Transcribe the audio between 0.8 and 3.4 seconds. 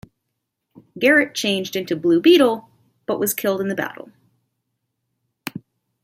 Garrett changed into Blue Beetle, but was